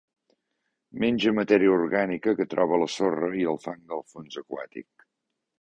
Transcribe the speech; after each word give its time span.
Menja 1.03 1.33
matèria 1.41 1.75
orgànica 1.75 2.35
que 2.41 2.49
troba 2.55 2.77
a 2.79 2.81
la 2.85 2.89
sorra 2.97 3.31
i 3.43 3.47
el 3.55 3.63
fang 3.67 3.87
del 3.93 4.05
fons 4.15 4.41
aquàtic. 4.43 5.11